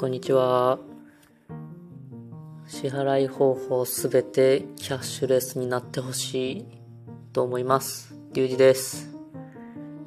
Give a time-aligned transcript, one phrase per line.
[0.00, 0.78] こんにちは。
[2.66, 6.66] 支払い方法すべてキャッシュレスになってほしい
[7.34, 8.14] と思います。
[8.32, 9.10] リュウジです、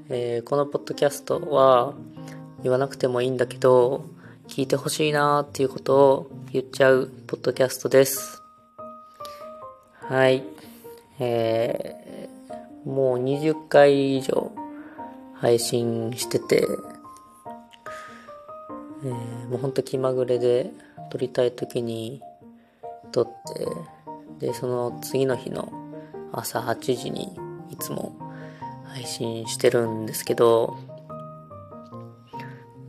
[0.10, 1.94] えーこのポッドキャストは
[2.64, 4.06] 言わなくてもいいんだけど、
[4.48, 8.42] 聞いてほしいなーっていうことを言っちゃうポッドキャストです。
[10.10, 10.44] はい。
[11.20, 14.52] えーもう20回以上
[15.36, 16.68] 配信してて、
[19.04, 20.72] えーもうほんと気まぐれで
[21.12, 22.22] 撮りたい時に
[23.12, 23.28] 撮っ
[24.40, 25.72] てでその次の日の
[26.32, 27.36] 朝8時に
[27.70, 28.18] いつも
[28.86, 30.78] 配信してるんですけど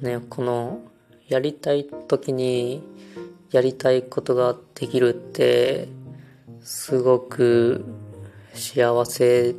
[0.00, 0.80] ねこの
[1.28, 2.82] やりたい時に
[3.50, 5.88] やりたいことができるって
[6.60, 7.84] すごく
[8.54, 9.54] 幸せ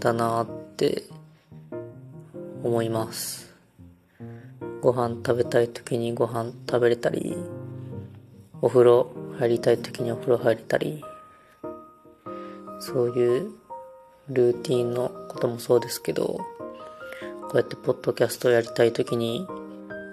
[0.00, 0.46] だなっ
[0.76, 1.04] て
[2.62, 3.51] 思います。
[4.82, 7.36] ご飯食べたい時にご飯食べれたり
[8.60, 11.04] お風呂入りたい時にお風呂入れたり
[12.80, 13.52] そういう
[14.28, 16.44] ルーティンのこともそうですけどこ
[17.54, 19.46] うやってポッドキャストやりたい時に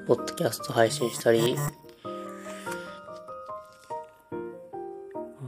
[0.05, 1.57] ポッドキャスト配信したり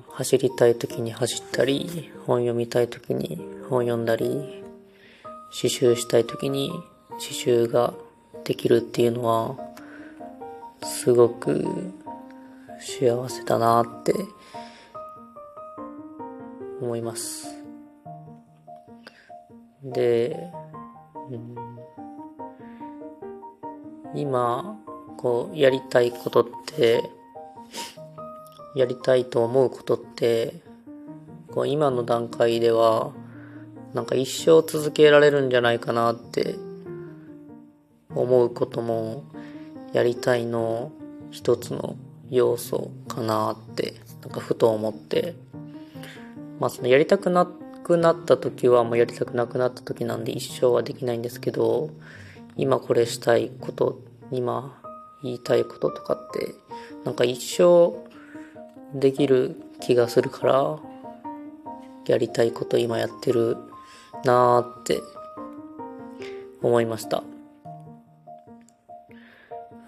[0.10, 4.64] 走りたい時に走ったり本読みたい時に本読んだり
[5.56, 6.72] 刺繍したい時に
[7.20, 7.94] 刺繍が
[8.52, 9.56] できるっていうのは
[10.84, 11.94] すごく
[12.82, 14.14] 幸せだなって
[16.82, 17.48] 思います。
[19.82, 20.52] で、
[21.30, 21.56] うん
[24.14, 24.78] 今
[25.16, 27.10] こうやりたいことって
[28.76, 30.56] やりたいと思うことって
[31.52, 33.14] こう今の段階では
[33.94, 36.58] なんか一生続けられるんじゃないかなって
[38.16, 39.24] 思うことも
[39.94, 40.92] やりたいの
[41.32, 41.96] 一つの
[42.30, 45.36] 要素かなってなんかふと思って。
[46.62, 47.48] まあそのやりたくな
[47.84, 51.90] くなった時はもうやりたくなくなった時なんで一生はできないんですけど
[52.56, 54.00] 今これしたいこと
[54.30, 54.80] 今
[55.24, 56.54] 言いたいこととかって
[57.04, 57.98] なんか一生
[58.94, 60.80] できる気がするから
[62.06, 63.58] やりたいこと今やってる
[64.24, 65.02] なーって
[66.62, 67.24] 思いました。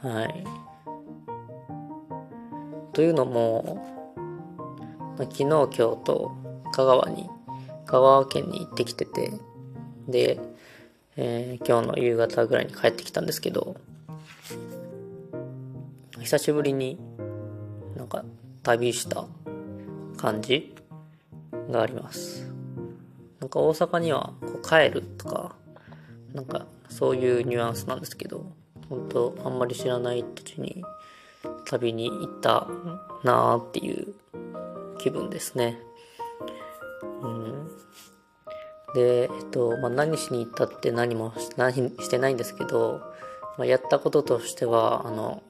[0.04, 0.44] はい。
[2.92, 3.88] というのも
[5.18, 6.32] 昨日今日と
[6.74, 7.30] 香川に
[7.86, 9.32] 香川県に行ってきてて
[10.10, 10.42] で、
[11.16, 13.78] えー今日の夕方ぐらいに帰ってきたんですけど
[16.20, 17.00] 久しぶりに
[17.96, 18.26] なんか
[18.62, 19.26] 旅した
[20.18, 20.76] 感じ
[21.72, 22.52] があります。
[23.40, 25.56] なんか大阪にはこう帰るとか
[26.34, 28.52] なんかそういうニュアンスなんですけど
[28.94, 30.84] 本当あんまり知らない土地に
[31.66, 32.68] 旅に行った
[33.24, 34.14] なーっていう
[35.00, 35.80] 気分ですね。
[37.22, 37.68] うん。
[38.94, 43.02] で、えっと、まあ、何しに行ったって何もし何してないんですけど、
[43.58, 45.42] まあ、やったこととしては、あの、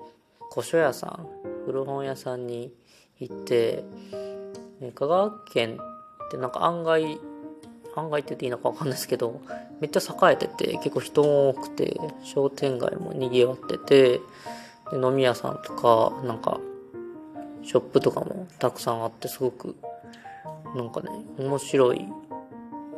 [0.53, 1.27] 古書屋さん、
[1.65, 2.73] 古本屋さんに
[3.19, 3.83] 行って、
[4.95, 5.77] 香川県
[6.27, 7.19] ってなんか案外、
[7.95, 9.41] 案外ってていいのかわかんないですけど、
[9.79, 14.19] めっちゃ栄えてて、結構人も多くて、商店街も賑わってて、
[14.91, 16.59] で飲み屋さんとか、なんか、
[17.63, 19.75] ショップとかもたくさんあって、すごく、
[20.75, 22.05] なんかね、面白い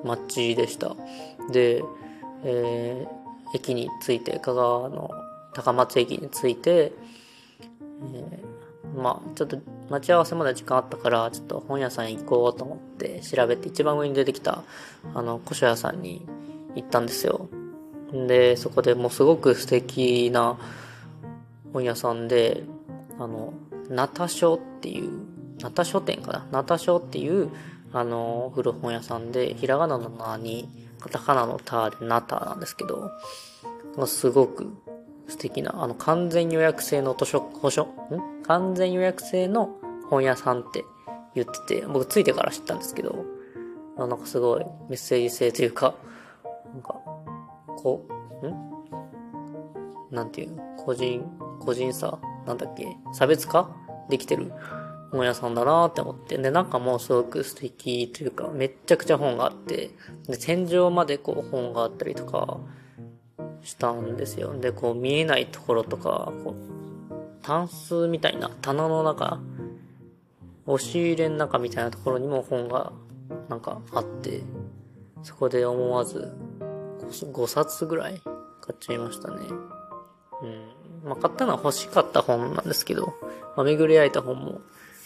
[0.03, 0.95] 街でした。
[1.51, 1.83] で、
[2.43, 5.11] えー駅に着いて、香川の
[5.53, 6.91] 高松駅に着いて、
[8.13, 8.54] えー
[8.95, 14.63] まあちょっと待ち合わせまで時間あったから、ちょっと本屋さん行こうと思って調べて、一番上に出てきた、
[15.13, 16.25] あの、古書屋さんに
[16.75, 17.47] 行ったんですよ。
[18.11, 20.57] で、そこでもうすごく素敵な
[21.73, 22.63] 本屋さんで、
[23.19, 23.53] あの、
[23.89, 25.11] ナタ書っていう、
[25.59, 26.47] ナタ書店かな？
[26.51, 27.49] ナタ書っていう、
[27.93, 30.69] あの、古本屋さんで、ひらがなの名に、
[30.99, 33.11] カタカナのターでナタなんですけど、
[34.07, 34.73] すごく
[35.27, 37.89] 素敵な、あの、完全予約制の図書、図書、ん？
[38.43, 39.69] 完全予約制の
[40.09, 40.85] 本屋さんって
[41.33, 43.25] 言ってて、僕ついてから知ったんですけど、
[43.97, 45.95] なんかすごいメッセージ性というか、
[46.73, 47.01] なんか、
[47.77, 48.05] こ
[48.43, 50.15] う、ん？
[50.15, 51.25] なんていうの個人、
[51.59, 52.19] 個人差？
[52.45, 52.95] なんだっけ？
[53.13, 53.69] 差別化？
[54.09, 54.51] できてる
[55.11, 56.37] 本屋さんだなって思って。
[56.37, 59.89] で、中もうすごく素敵というか、めっちゃくちゃ本があって、
[60.27, 62.59] で、天井までこう本があったりとか
[63.65, 64.57] したんですよ。
[64.57, 66.55] で、こう見えないところとか、こう、
[67.41, 69.39] タンスみたいな棚の中、
[70.67, 72.93] 押し入れの中みたいなところにも本が
[73.49, 74.41] なんかあって、
[75.23, 76.33] そこで思わず
[76.99, 78.21] 5, 冊ぐらい
[78.61, 79.37] 買っちゃいましたね。
[80.41, 81.09] うん。
[81.09, 83.15] まあ、買ったのは欲しかった本なんですけど、
[83.55, 84.61] まあ、巡り合えた本も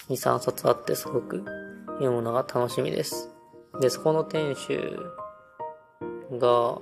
[0.09, 1.43] 2、3冊あってすごく
[1.99, 3.29] 読むのが楽しみです。
[3.79, 4.99] で、そこの店主
[6.37, 6.79] が、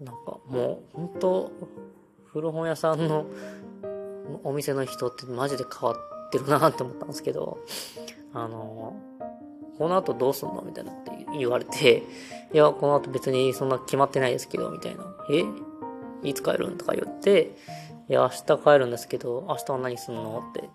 [0.00, 1.52] なんかもう本当
[2.26, 3.26] 古本屋さんの
[4.42, 7.58] お店の人ってマジで変わってるなって思ったんですけど、
[8.32, 8.96] あの、
[9.78, 12.02] この後どうすんのみたいなって言われて、
[12.52, 15.04] いや、この後別にそんな決まってないですけど、みたいな。
[15.30, 15.44] え？
[16.28, 17.56] いつ帰るんとか言って、
[18.08, 20.68] いや、明日帰るんですけど、明日は何すんのって。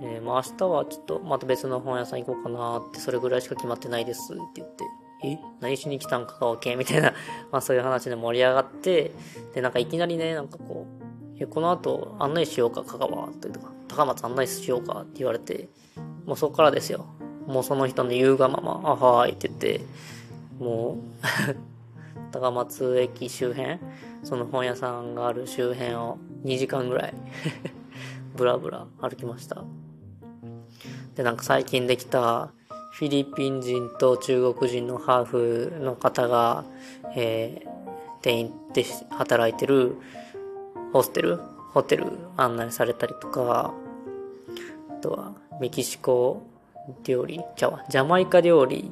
[0.00, 4.84] えー、まあ明日はちょっとまた別の本屋さん行こうかなって、それぐらいしか決まってないですって言って、
[5.22, 6.76] え何しに来たんかが OK?
[6.76, 7.12] みたいな、
[7.50, 9.12] まあそういう話で盛り上がって、
[9.54, 15.68] で、なんかいきなりね、なんかこう、え、この後案内しようか、香川とか、高松案内しようかって言われて、
[16.24, 17.06] もうそこからですよ。
[17.46, 19.80] もうその人の言うがまま、あはーいって言って、
[20.58, 20.96] もう
[22.30, 23.78] 高松駅周辺、
[24.22, 27.14] その本屋さんがある周辺を2時間ぐらい
[28.36, 29.64] ブラブラ歩きました。
[31.14, 32.52] で、なんか最近できた
[32.98, 36.64] フィリピン人と中国人のハーフの方が、
[37.14, 37.68] えー、
[38.22, 39.94] 店員で働いてる
[40.92, 41.38] ホステル、
[41.72, 42.06] ホテル
[42.36, 43.72] 案内されたりとか、
[44.90, 46.42] あとはメキシコ
[47.04, 48.90] 料理、じゃあ、ジャマイカ料理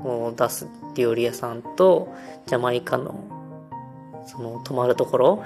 [0.00, 0.66] を出す
[0.96, 2.12] 料理屋さんと、
[2.46, 3.14] ジャマイカの、
[4.26, 5.44] その、泊まるところ？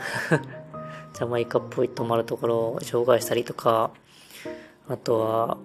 [1.12, 3.90] ジャマイカっぽい泊まるところを紹介したりとか、
[4.88, 5.58] あとは、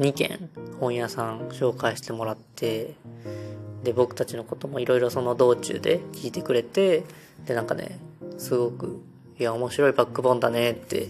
[0.00, 0.48] 2軒
[0.80, 2.94] 本屋さん紹介してもらって、
[3.84, 7.04] で、僕たちのこともいろいろその道中で聞いてくれて、
[7.44, 8.00] で、なんかね、
[8.38, 9.02] すごく、
[9.38, 11.08] いや、面白いバックボーンだねって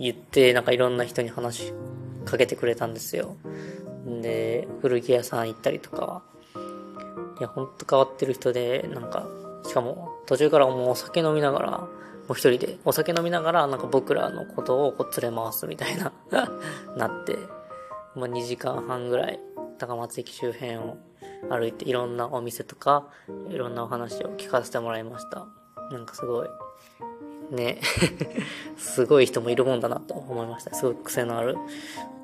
[0.00, 1.72] 言って、なんかいろんな人に話し
[2.24, 3.36] かけてくれたんですよ。
[4.20, 6.22] で、古着屋さん行ったりとか、
[7.38, 9.28] いや、ほんと変わってる人で、なんか、
[9.64, 11.88] しかも途中からもうお酒飲みながら、も
[12.30, 16.12] う一人でお酒飲みながら、なんか僕らのことをこう連れ回すみたいな
[16.96, 17.38] なって、
[18.14, 19.40] まあ、2時間半ぐらい
[19.78, 20.96] 高松駅周辺を
[21.50, 23.08] 歩いていろんなお店とか
[23.50, 25.46] いろんなお話を聞かせてもらいました。
[25.90, 26.48] なんかすごい
[27.50, 27.80] ね。
[28.76, 30.74] すごい人もいるもんだなと思いました。
[30.74, 31.56] すごい癖のある。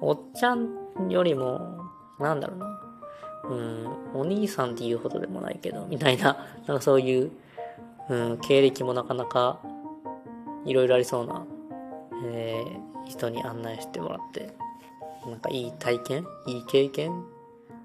[0.00, 1.80] おっちゃんよりも
[2.18, 2.80] なんだろうな。
[3.44, 6.36] うんお兄さんっていうほどでもないけどみたいな。
[6.66, 7.30] なんかそういう、
[8.08, 9.58] うん、経歴もなかなか
[10.64, 11.44] いろいろありそうな、
[12.26, 14.67] えー、人に案内してもらって。
[15.26, 16.26] なんかいい体験？
[16.46, 17.24] いい経験？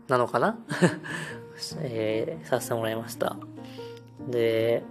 [0.07, 0.57] なのかな？
[1.81, 3.35] えー、させてもらいました。
[4.27, 4.83] で、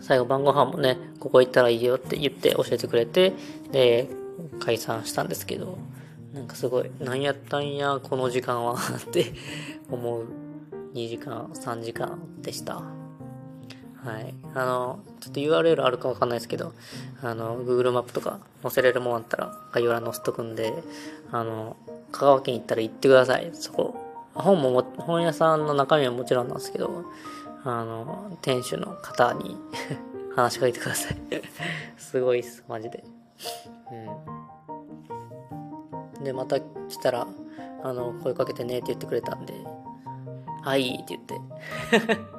[0.00, 3.32] 最後晩ご飯もね、ここ行ったらいいよって言って教えてくれて、
[3.72, 4.08] で、
[4.60, 5.78] 解散したんですけど、
[6.32, 8.74] なんかすごい、何やったんや、この時間は？
[8.76, 9.32] って
[9.90, 10.26] 思う。
[10.94, 12.82] 2時間、3時間でした。
[14.06, 14.32] はい。
[14.54, 16.72] あの、ちょっと URL あるかわかんないですけど、
[17.22, 20.72] あの、Google マップとか載せれるもんあったら概要欄載せとくんで、
[21.32, 21.76] あの、
[22.12, 23.96] 香川県行ったら行ってください、そこ。
[24.32, 27.04] 本も、本屋さんの中身はもちろんなんですけど、
[27.64, 29.56] あの、店主の方に
[30.36, 31.16] 話しかけてください
[31.98, 33.02] すごいっす、マジで。
[36.18, 36.24] うん。
[36.24, 37.26] で、また来たら、
[37.82, 39.52] あの、声かけてねって言ってくれたんで、
[40.62, 42.35] はい、って言って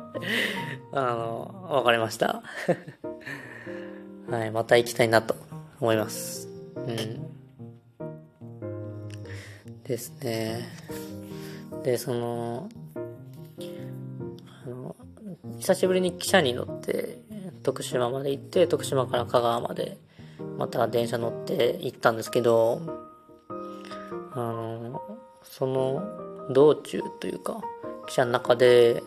[0.91, 2.43] あの、わかりました。
[4.29, 5.35] はい、また行きたいなと
[5.79, 6.49] 思います。
[6.75, 7.27] うん。
[9.83, 10.67] ですね。
[11.83, 12.69] で、その、
[14.65, 14.95] あの、
[15.59, 17.19] 久しぶりに汽車に乗って、
[17.63, 19.97] 徳島まで行って、徳島から香川まで、
[20.57, 22.81] また電車乗って行ったんですけど、
[24.33, 25.01] あの、
[25.43, 26.03] その
[26.51, 27.61] 道中というか、
[28.07, 29.01] 汽車の中で、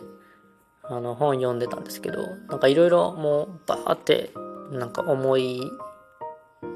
[0.83, 4.31] あの本読んでたんですけど、なんかいろいろもうバーって
[4.71, 5.61] なんか思い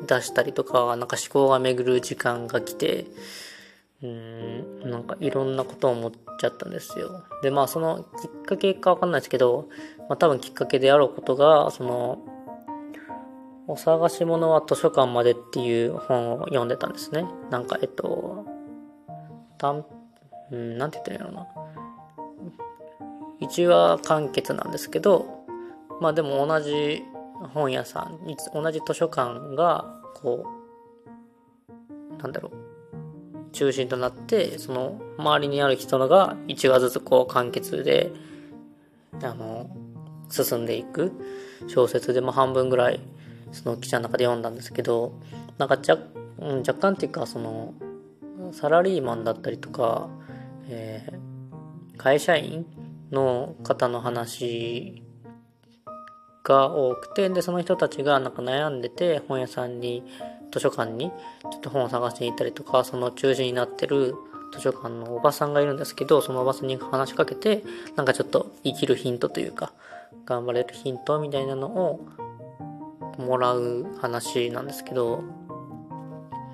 [0.07, 3.07] 出したりとか、なんか思考が巡る時間が来て、
[4.03, 7.23] うん、なんかいろんなことを思っちゃったんですよ。
[7.41, 9.69] で、まあそのきっかけかわかんないですけど、
[10.09, 12.19] まあ多分きっかけであろうことが、その、
[13.67, 17.25] お探し物は図書館までっていう本を読んでたんですね。
[17.49, 18.45] なんかえっと、
[19.57, 19.85] たん、
[20.51, 21.47] うん、なんて言ったらいいのな。
[23.39, 25.45] 一話完結なんですけど、
[26.01, 27.03] まあでも同じ
[27.53, 28.19] 本屋さん、
[28.53, 30.45] 同じ図書館が、こ
[31.69, 38.11] う、なんだろう、中心となって、その周りにある人のが一話ずつこう完結で、
[39.21, 39.69] あの、
[40.29, 41.11] 進んでいく
[41.67, 42.99] 小説でも半分ぐらい
[43.51, 45.13] その記者の中で読んだんですけど、
[45.57, 45.97] なんか若
[46.39, 47.73] 若干っていうかその、
[48.51, 50.09] サラリーマンだったりとか、
[50.67, 52.65] えー、会社員
[53.15, 55.01] の方の話
[56.43, 60.03] が多くて、で、その人たちがなんか悩んでて、本屋さんに、
[60.51, 64.15] 図書館にちょっと本を探しに行ったりとか、その中心になってる
[64.53, 67.63] 図書館のおばさんがいるんですけど、そのおばさんに話しかけて、
[67.95, 69.73] なんかちょっと生きるヒントというか、
[70.25, 72.07] 頑張れるヒントみたいなのを
[73.17, 75.23] もらう話なんですけど、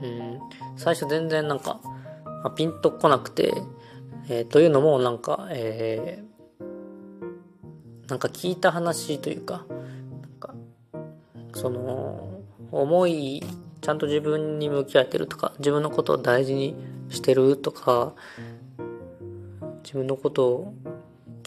[0.01, 0.39] うん、
[0.77, 1.79] 最初全然なんか、
[2.43, 3.53] まあ、ピンとこなくて、
[4.29, 6.30] えー、というのもなんか、えー、
[8.11, 10.53] なんか聞いた話というか、なんか、
[11.55, 13.41] その、思い、
[13.79, 16.75] ちゃんと自分に向き合ってるとか、自分のことを大事に
[17.07, 18.11] してるとか、
[19.83, 20.73] 自分のことを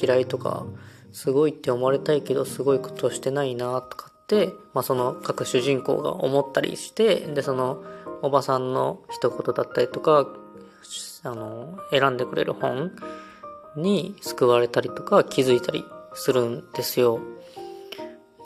[0.00, 0.64] 嫌いとか、
[1.12, 7.84] すごいって思われたいけど、すごいことをしてないなとかって、まあその各主人公が思ったりして、で、その
[8.22, 10.26] おばさんの一言だったりとか、
[11.24, 12.92] あの、選んでくれる本
[13.76, 17.20] に救われたりとか気づいたりするんですよ。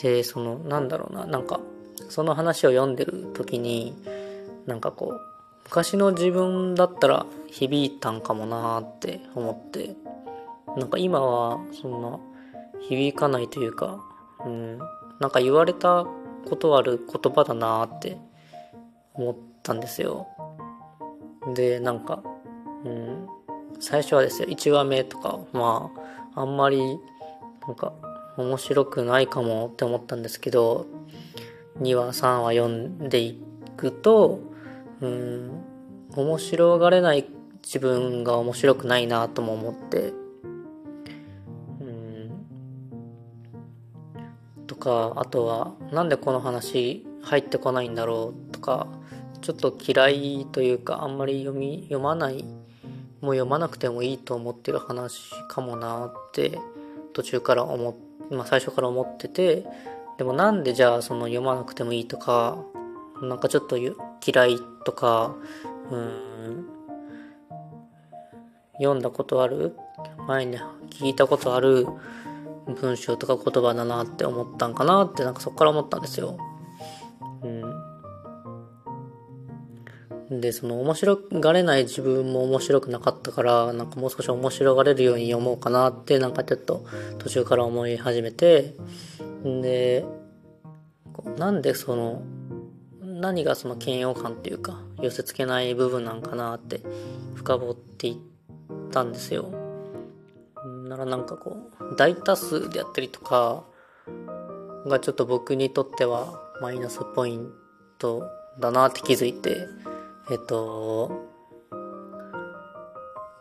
[0.01, 1.61] で、その、なんだろうな、なんか、
[2.09, 3.95] その話を読んでる時に、
[4.67, 5.21] なんかこう、
[5.65, 9.97] 昔の自分だったら響いたんかもなーって思って、
[10.77, 12.19] なんか今はそんな
[12.81, 14.03] 響かないというか、
[14.45, 14.79] うん、
[15.21, 16.07] なんか言われた
[16.49, 18.19] ことある言葉だなーって
[19.15, 20.27] 思ったんですよ。
[21.55, 22.23] で、なんか、
[22.85, 23.27] うん、
[23.81, 25.91] 最初はですよ、1話目とか、ま
[26.35, 26.99] あ、あんまり、
[27.69, 27.93] なんか、
[28.39, 30.87] 面白くないかもって思ったんですけど、
[31.81, 33.39] 2話、3話読んでい
[33.77, 34.41] くと、
[35.03, 35.51] うん、
[36.17, 37.27] 面白がれない
[37.63, 40.15] 自分が面白くないなとも思って、
[41.81, 42.31] うん、
[44.67, 48.87] とか、あとは、なんでこの話入ってこないんだろうとか、
[49.43, 52.45] ちょっと嫌いというか、あんまり読み、読まない、
[53.21, 56.59] もう読まなくてもいいと思ってる話かもなって
[57.19, 57.95] 途中から思っ、
[58.31, 59.67] まあ最初から思ってて、
[60.19, 62.59] でもなんでじゃあその読まなくてもいいとか、
[63.21, 63.93] なんかちょっと嫌
[64.47, 65.35] いとか、
[65.91, 66.67] うん、
[68.75, 69.75] 読んだことある？
[70.29, 70.61] 前に
[70.91, 71.89] 聞いたことある
[72.81, 76.39] 文章とか言葉だなって思ったんかなってなんかそこから思ったんですよ。
[80.31, 86.85] で、その面白がれない自分も面白くなかったから、なんかもう少し面白がれるように読もうかなってなんかちょっと
[87.19, 88.75] 途中から思い始めて、
[89.45, 90.05] で、
[91.39, 92.23] なんでその、
[93.03, 96.83] 何がその嫌悪感っていうか、寄せ付けない部分なんかなって
[97.35, 98.17] 深掘っていっ
[98.91, 99.51] たんですよ。
[100.89, 103.65] ならなんかこう、大多数であったりとか、
[104.87, 107.51] がちょっと僕にとってはマイナスポイン
[107.99, 109.67] トだなって気づいて、
[110.31, 111.11] えっと、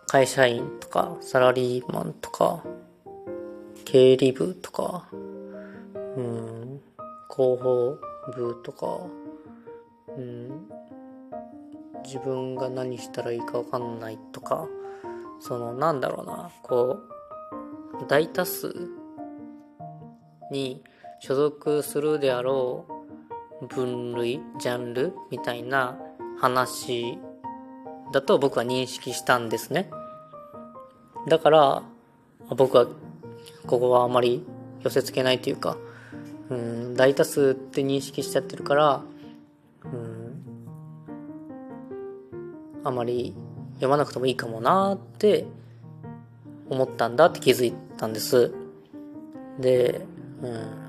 [0.08, 2.64] 会社員とか、サラリーマンとか、
[3.84, 5.10] 経理部とか、
[6.16, 6.82] うん、
[7.30, 7.98] 広報
[8.34, 9.00] 部とか、
[10.16, 10.70] うん、
[12.06, 14.66] 自分が何したらいいかわかんないとか、
[15.42, 17.00] その、なんだろうな、こ
[18.02, 18.74] う、大多数
[20.52, 20.82] に
[21.20, 22.86] 所属するであろ
[23.62, 25.98] う分類、ジャンルみたいな
[26.40, 27.18] 話
[28.14, 29.90] だと僕は認識したんですね。
[31.28, 31.84] だから、
[32.50, 32.86] 僕は
[33.66, 34.46] ここはあまり
[34.84, 35.78] 寄せ付けないというか、
[36.50, 39.02] うん、大多数って認識しちゃってるから、
[39.84, 40.44] うん、
[42.84, 43.36] あまり
[43.76, 45.46] 読まなくてもいいかもなって
[46.70, 48.54] 思ったんだって気づいたんです。
[49.60, 50.06] で、
[50.42, 50.87] うん。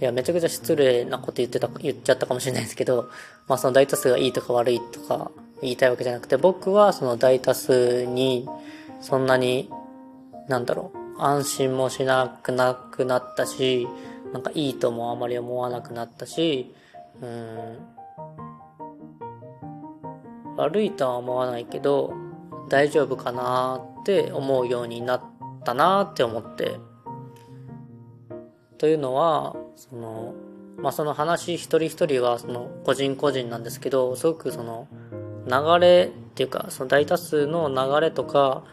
[0.00, 3.10] いや、めちゃくちゃ失礼なこと言ってた、言っちゃったかもしれないですけど、
[3.48, 8.48] まあその大多数がいいとか悪いとか言いたいわけじゃなくて、僕はその大多数に
[9.00, 9.70] そんなに、
[10.46, 13.88] なんだろう、安心もしなくなくなったし、
[14.32, 16.72] なんかいいともあまり思わなくなったし、
[17.20, 17.78] うん、
[20.56, 22.14] 悪いとは思わないけど、
[22.68, 25.22] 大丈夫かなって思うようになっ
[25.64, 26.78] たなって思って。
[28.76, 30.34] というのは、その、
[30.76, 34.88] まあ、その話一人一人はその個人個人なんですけど、すごくその
[35.46, 38.64] 流れっていうか、その大多数の流れとか、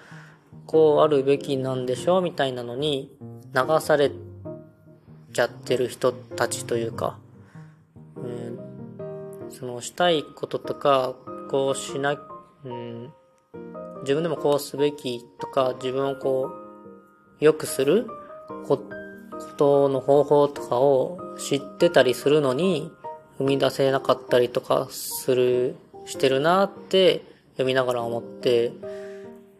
[0.66, 3.12] こうあるべきなんでしょうみたいなのに
[3.54, 4.12] 流され
[5.32, 7.20] ちゃってる人たちというか、
[8.16, 11.14] うん、そのしたいこととか、
[11.52, 12.20] こうしな、
[12.64, 13.14] うん、
[14.02, 16.56] 自分でもこうすべきとか、自分をこう、
[17.40, 18.08] 良くする
[18.68, 18.95] こと
[19.90, 22.92] の方法とかを知ってたりするのに、
[23.38, 25.75] 生み出せなかったりとかする、
[26.06, 27.24] してるなって
[27.54, 28.74] 読みながら思って、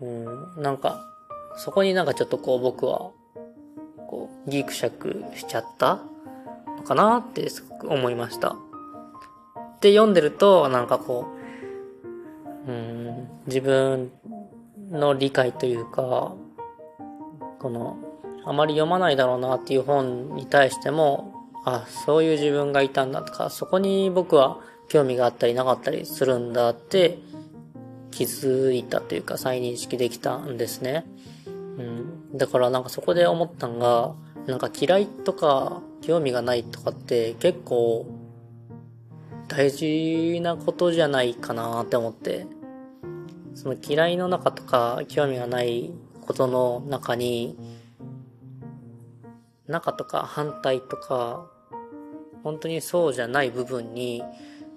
[0.02, 1.02] うん、なんか、
[1.58, 3.12] そこになんかちょっとこう僕は、
[4.08, 6.00] こう、ギクシャクしちゃった
[6.78, 8.56] のかなってすごく思いました。
[9.82, 11.26] で、読んでると、なんかこ
[12.68, 14.12] う、うん、自分
[14.90, 16.34] の理解というか、
[17.60, 17.98] この、
[18.46, 21.34] あまり読まないだろうなっていう本に対しても、
[21.66, 27.18] あ、そういう自分がいたんだとか、そこに僕は興味があったりなかったりするんだって
[28.12, 31.06] 気づいたというか再認識できたんですね。
[31.48, 32.38] うん。
[32.38, 34.14] だからなんかそこで思ったんが、
[34.46, 38.06] なんか嫌いとか興味がないとかって結構
[39.48, 42.46] 大事なことじゃないかなって思って。
[43.56, 47.58] その嫌いの中とか興味がないことの中に
[49.68, 51.48] 中とか反対とか
[52.44, 54.24] 本当にそうじゃない部分に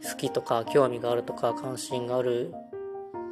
[0.03, 2.55] 好きとか興味があるとか関心がある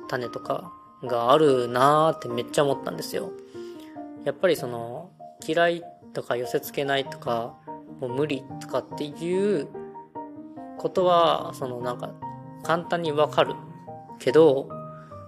[0.09, 0.73] 種とか
[1.05, 3.33] があるなーってめっちゃ思ったんですよ。
[4.25, 5.11] やっぱりその
[5.47, 5.83] 嫌い
[6.13, 7.55] とか寄せ付けないとか
[8.01, 9.69] もう無理とかっていう
[10.79, 12.11] ことはそのなんか
[12.63, 13.55] 簡単にわかる
[14.19, 14.69] けど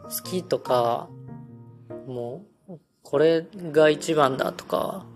[0.04, 1.08] 好きとか
[2.06, 5.06] もうこれが一番だとか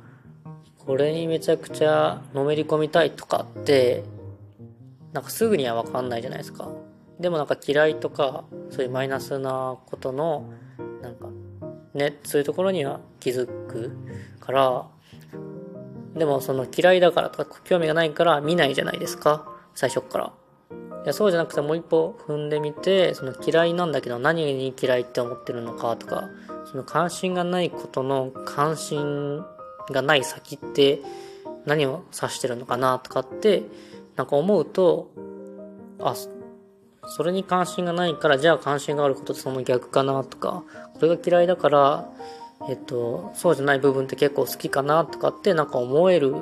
[0.86, 4.02] これにめちゃくちゃのめり込みたいとかって
[5.12, 6.68] なんかすぐにはわかんないじゃないですか。
[7.20, 10.50] でもなんか嫌いとか、そういうマイナスなことの、
[11.02, 11.28] なんか、
[11.94, 13.92] ね、そういうところには気づく
[14.40, 14.86] から、
[16.14, 19.46] でもその嫌いだからとか興味がないから見ないじゃないですか。
[19.74, 20.32] 最初から。
[21.04, 26.28] いや、そうじゃなくてもう一歩踏んでみて、その嫌いなんだけど何に嫌いって思ってるのかとか、
[26.64, 29.44] その関心がないことの関心
[29.92, 31.00] がない先って
[31.66, 33.62] 何を指してるのかなとかって
[34.16, 35.10] なんか思うと、
[36.00, 36.14] あ、
[37.06, 42.08] それに関心がないから、じゃあ関心があることってその逆かなとか、これが嫌いだから、
[42.68, 46.34] えっと、そうじゃない部分って結構好きかなとかってなんか思える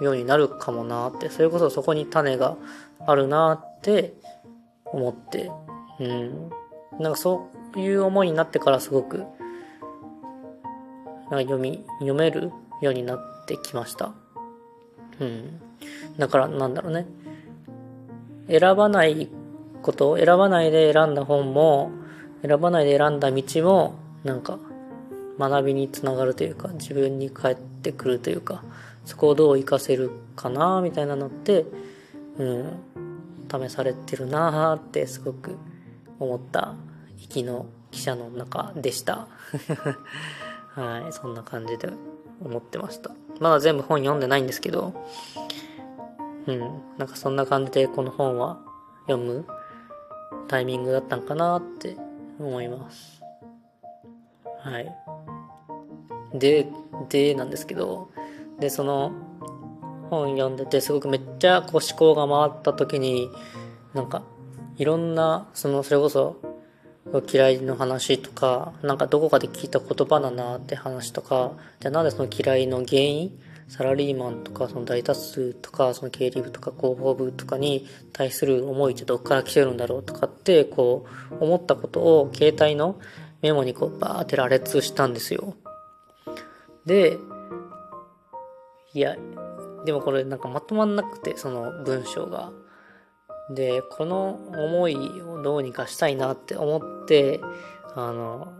[0.00, 2.56] ようになるかもなって、それこそそこに種が
[3.06, 4.14] あるなって
[4.86, 5.50] 思って、
[6.00, 6.50] うん。
[6.98, 9.32] なんかそういう思いになってからすごく、なんか
[11.38, 14.12] 読み、読めるようになってきました。
[15.20, 15.60] うん。
[16.18, 17.06] だからなんだろうね。
[18.48, 19.28] 選ばない
[19.82, 21.90] こと選ばないで選んだ本も、
[22.42, 24.58] 選ばないで選んだ道も、なんか、
[25.38, 28.62] 学びにつながるというか、自分に返ってくるというか、
[29.04, 31.66] そこをどう活かせるかな、みたいなのって、
[32.38, 32.78] うん、
[33.50, 35.56] 試されてるなーってすごく
[36.18, 36.74] 思った
[37.18, 39.28] 行きの記者の中でした。
[40.74, 41.88] はい、そんな感じで
[42.44, 43.10] 思ってました。
[43.40, 44.94] まだ全部本読んでないんですけど、
[46.46, 46.60] うん。
[46.96, 48.58] なんかそんな感じでこの本は
[49.06, 49.46] 読む
[50.48, 51.96] タイミングだったんかなって
[52.38, 53.22] 思います。
[54.60, 54.94] はい。
[56.34, 56.66] で、
[57.08, 58.10] で、なんですけど、
[58.58, 59.12] で、その
[60.10, 63.30] 本読んでてすごくめっちゃこう思考が回った時に、
[63.94, 64.22] なんか
[64.78, 66.36] いろんな、その、それこそ
[67.30, 82.98] 嫌いの話とか、なんかどこかで聞いた言葉だなって話とか、じゃあなんでその嫌いの原因サラリーマンとか、その大多数とか、その経理部とか広報部とかに対する思いってどっから来てるんだろうとかって、こう、思ったことを携帯の
[83.42, 85.54] メモにこう、バーって羅列したんですよ。
[86.86, 87.18] で、
[88.94, 89.16] いや、
[89.84, 92.50] でもこれなんかまとまんなくて、その文章が。
[93.50, 97.40] で、この思いをどうにかしたいなって思って、
[97.94, 98.52] あの、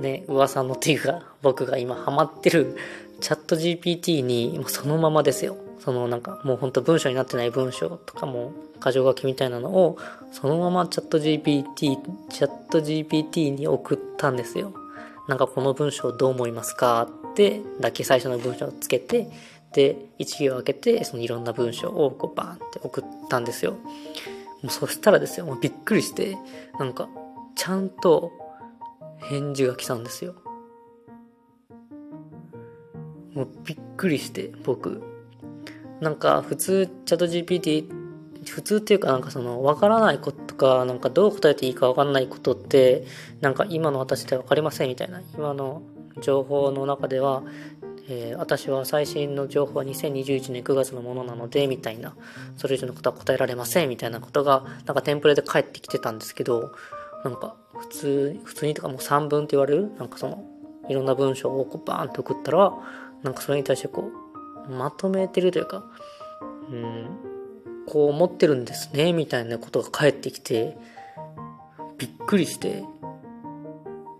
[0.00, 2.76] ね、噂のっていうか、僕が今ハマってる
[3.20, 5.56] チャット GPT にそのままですよ。
[5.78, 8.52] そのなんかもうほんと文章になってない文章とかも
[8.84, 9.96] 箇条書きみたいなのを
[10.32, 11.96] そのままチャット GPT、
[12.28, 14.74] チャット GPT に送ったんですよ。
[15.28, 19.30] なんかこの文章どう思いますかってだけ最初の文章をつけて、
[19.72, 23.72] で、一行開けてそのいろんな文章をこうバーンって送ったんですよ。
[24.62, 26.36] もうそしたらですよ、もうびっくりして、
[26.78, 27.08] なんか
[27.54, 28.32] ちゃんと
[29.18, 30.34] 返事が来たんですよ。
[33.34, 35.02] もうびっくりして、僕。
[36.00, 37.88] なんか普通チャット GPT、
[38.46, 43.04] 普通っていうかなんかそのわからないこととか、なんかどう答えていいかわかんないことって、
[43.40, 45.20] なんか今の私でわかりませんみたいな。
[45.36, 45.82] 今の
[46.20, 47.42] 情報の中では、
[48.10, 52.16] えー、私は最新の情報は2021年9月のものなので、みたいな、
[52.56, 56.72] それ以上のことは答えられません、みたいなことが、なんかテンプレで返ってきてたんですけど、
[57.22, 60.44] なんか、普通、普通にとかもう3文って言われるなんかその、
[60.88, 62.72] いろんな文章をこうバーンと送ったら、
[63.22, 64.10] なんかそれに対してこ
[64.68, 65.84] う、まとめてるというか、
[66.70, 67.06] うん、
[67.86, 70.78] こう思ってるんですね、みたいなことが返ってきて、
[71.98, 72.84] びっくりして、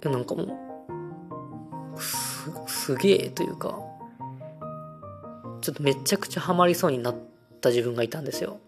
[0.03, 0.67] なんかもう、
[2.00, 3.78] す、すげえというか、
[5.61, 7.16] ちょっとめちゃくちゃハマりそうになっ
[7.61, 8.58] た自分がいたんですよ。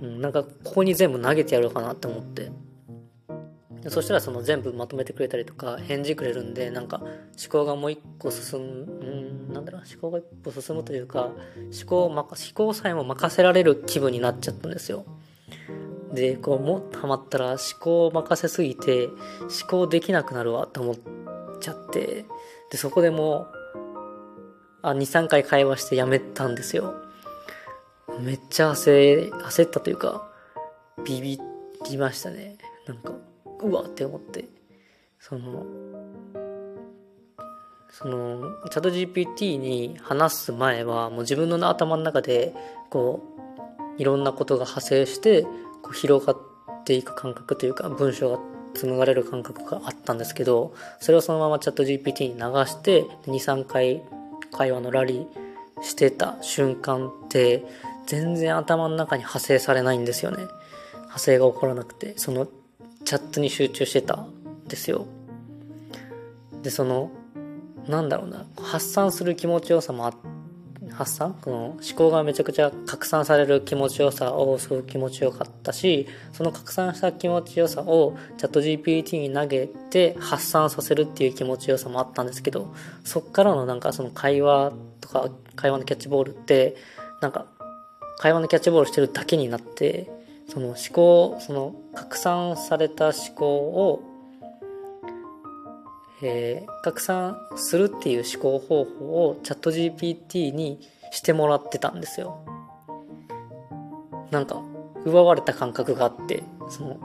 [0.00, 2.50] うん、なんかここに全部投げてやろうかなって思って。
[3.86, 7.10] そしたらその全部まとめてくれたりとか返事くれるんでなんか思
[7.48, 15.04] 考がもう一個進むんなんだろう思考が一歩進むというか思考を、思考さえも任せられる気分になっちゃったんですよ
[16.12, 19.16] でこうもっとハマったら思考を任せすぎて思
[19.68, 20.96] 考できなくなるわって思っ
[21.58, 22.24] ちゃって。
[22.70, 23.58] でそこでもう
[24.82, 26.94] あ23回会話してやめたんですよ。
[28.20, 30.28] めっちゃ焦焦ったというか
[31.04, 31.40] ビビ
[31.90, 32.58] りましたね。
[32.86, 33.12] なんか
[33.60, 34.48] うわって思って。
[35.20, 35.66] その
[37.90, 38.40] その
[38.70, 42.54] チャット GPT に話す前はもう自分の頭の中で
[42.90, 43.22] こ
[43.98, 45.42] ういろんなことが派生して
[45.82, 46.38] こう広がっ
[46.84, 48.38] ていく感覚というか文章が
[48.74, 54.02] 紡がれる感覚があったんですけどそれをそのままチャット GPT に流して23回
[54.52, 57.64] 会話のラリーしてた瞬間って
[58.06, 60.38] 全然頭の中に派生されないんですよね
[60.92, 62.48] 派生が起こらなくてその
[63.04, 64.34] チャットに集中してたん
[64.66, 65.06] ですよ。
[66.62, 67.10] で、その、
[67.86, 70.12] なんだろうな、発散する気持ちよさもあ
[70.90, 71.34] 発散？
[71.42, 82.74] この思考がめちゃくちゃ拡散される気持ちよさをすごく気持ちよかったし、その拡散した気持ちよさをチャット GPT に投げて発散させるっていう気持ちよさもあったんですけど、
[83.04, 86.76] そっからのなんかその会話とか会話のキャッチボールって、
[87.20, 87.46] なんか
[88.18, 90.10] 会話のキャッチボールしてるだけになって、
[90.48, 94.02] その思考その拡散された思考を、
[96.22, 100.80] えー、拡散するっていう思考方法をチャット GPT に
[101.12, 102.44] してもらってたんですよ。
[104.30, 104.62] なんか
[105.04, 106.96] 奪われた感覚があってその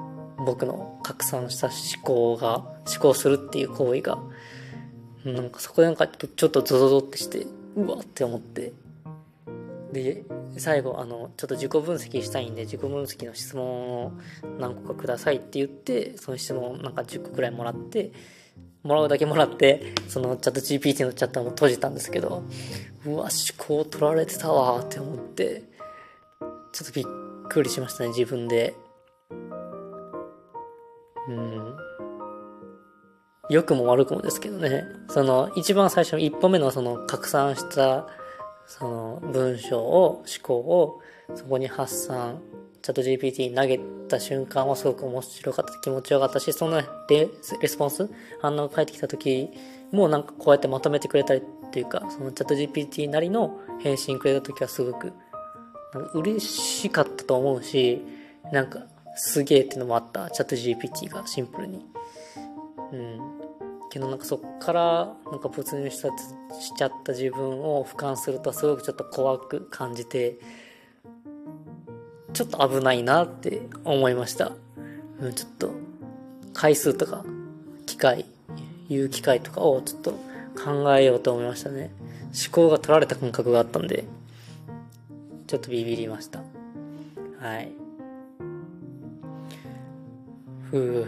[0.46, 4.18] 僕の拡散した思考が思考するっていう行為が。
[5.26, 7.48] なんかそこでなんかちょっとゾゾゾってして
[7.78, 8.74] うわって思って。
[9.94, 10.26] で
[10.58, 14.12] 最後あのちょっと自己分析したいんで自己分析の質問を
[14.60, 18.12] 何個かくださいって言ってその質問をなんか10個くらいもらって
[18.84, 22.44] もらうだけもらってそのチャット GPT のチャットも閉じたんですけど
[23.06, 25.64] うわ思考取られてたわって思って
[26.74, 27.06] ちょっとびっ
[27.50, 28.76] くりしましたね自分で。
[31.30, 31.78] うん。
[33.50, 34.84] 良くも悪くもですけどね。
[35.10, 38.08] その一番最初の一歩目のその拡散した
[38.66, 41.02] その文章を思考を
[41.36, 42.42] そこに発散
[42.84, 47.30] チャット GPT に投げた瞬間はすごく面白かった気持ちよかったしそのレ
[47.62, 48.10] レスポンス
[48.42, 49.50] 反応が返ってきた時
[49.92, 55.14] もなんかこうやってまとめてくれたりっていうかそのチャット GPT なりの返信くれた時はすごく
[56.14, 58.02] 嬉しかったと思うし
[58.52, 58.84] なんか
[59.16, 61.86] すげえっていうのもあったチャット GPT がシンプルに。
[62.92, 63.20] うん。
[63.90, 66.10] けどなんかそっからなんか没入した
[66.60, 70.40] しちゃった自分を俯瞰するとすごくちょっと怖く感じて
[72.34, 74.52] ちょっと危ないなって思いました、
[75.22, 75.72] うん、ちょっと
[76.54, 77.24] 回数とか
[77.86, 78.26] 機械
[78.90, 80.12] 言う機会とかをちょっと
[80.64, 81.92] 考えようと思いましたね。
[82.34, 84.06] 思考が取られた感覚があったんで
[85.48, 86.40] ちょっとビビりました。
[87.40, 87.72] はい。
[90.70, 91.04] ふう。
[91.04, 91.08] っ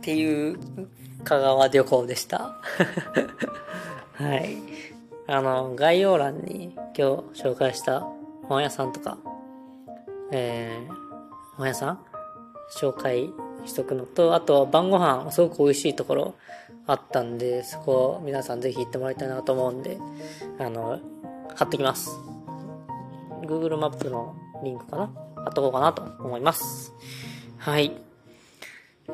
[0.00, 0.58] ていう
[1.22, 2.58] 香川旅行でした。
[4.14, 4.56] はい。
[5.26, 8.00] あの、概要欄に今日紹介した
[8.48, 9.18] 本屋さんとか、
[10.36, 10.94] えー、
[11.56, 11.98] 本屋さん
[12.76, 13.30] 紹介
[13.64, 16.34] しとくのと、あと晩ご飯すごく美味しいところ
[16.88, 19.96] あったんで、そこ皆さんぜひ行ってもらいたいなと思うんで、
[20.58, 20.98] あの、
[21.54, 22.10] 貼ってきます。
[23.42, 25.10] Google マップのリンクかな？
[25.36, 26.92] 貼っとこうかなと思います。
[27.58, 27.92] はい。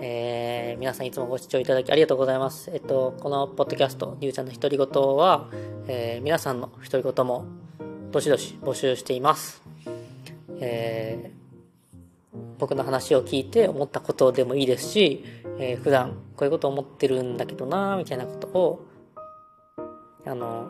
[0.01, 2.71] えー、皆さんいつもご視聴いただきありがとうございます。
[2.73, 5.51] えっと、このポッドキャスト、りゅうちゃんの独り言は、
[5.87, 7.45] えー、皆さんの独り言も、
[8.11, 9.61] どしどし募集しています。
[10.61, 15.25] えー、僕の話を聞いて思ったことでもいいですし、
[15.59, 18.87] えー、普段こういうこと思ってるんだけどなみたいなことを、
[20.27, 20.69] あの、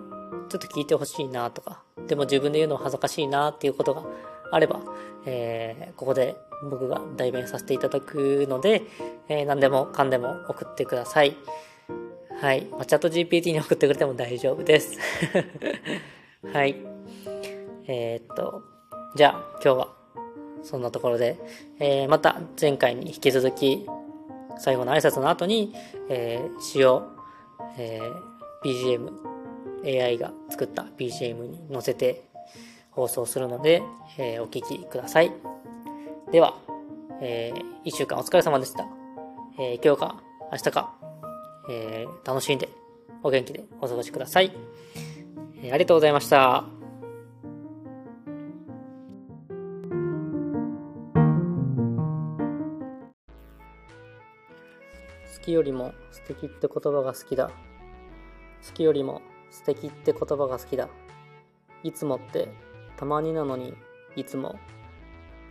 [0.48, 4.04] ちょっと聞いてほしいなとか、でも自分で言うの恥ずかしいなっていうことが
[4.52, 4.80] あれば、
[5.26, 6.36] えー、ここで
[6.68, 8.82] 僕が代弁させていただくので、
[9.28, 11.36] えー、何でもかんでも送ってください。
[12.40, 12.62] はい。
[12.62, 14.98] チャット GPT に送ってくれても大丈夫です。
[16.52, 16.76] はい。
[17.86, 18.62] えー、っと、
[19.16, 19.88] じゃあ今日は
[20.62, 21.38] そんなところで、
[21.78, 23.86] えー、また前回に引き続き
[24.58, 25.74] 最後の挨拶の後に、
[26.08, 27.08] えー、使用、
[27.78, 29.08] えー、
[29.84, 32.24] BGM、AI が作った BGM に載せて
[32.90, 33.82] 放送するので、
[34.18, 35.32] えー、お聴きください。
[36.30, 36.54] では、
[37.20, 38.86] えー、一週間お疲れ様でした。
[39.58, 40.94] えー、今日か明日か、
[41.70, 42.68] えー、楽しんで
[43.22, 44.52] お元気でお過ごしください。
[45.62, 46.79] えーありがとうございました。
[55.50, 57.50] きよりも素敵って言葉が好きだ。
[58.64, 60.88] 好きよりも素敵って言葉が好きだ。
[61.82, 62.54] いつもって
[62.96, 63.74] たまになのに
[64.14, 64.60] いつも。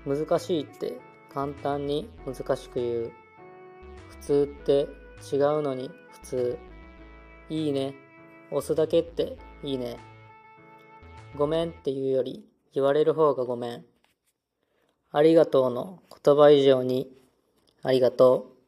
[0.05, 0.97] 難しいって
[1.33, 3.11] 簡単に難しく言う。
[4.07, 4.87] 普通って
[5.35, 6.57] 違うのに普通。
[7.49, 7.93] いいね。
[8.51, 9.97] 押すだけっていいね。
[11.35, 13.85] ごめんっていうより言われる方がごめん。
[15.11, 17.11] ありがとうの言葉以上に
[17.83, 18.58] ありがとう。